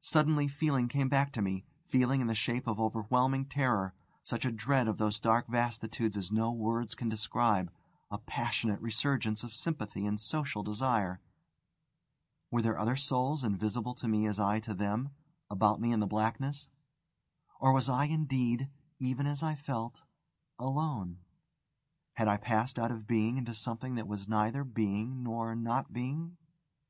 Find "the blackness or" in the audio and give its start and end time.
16.00-17.74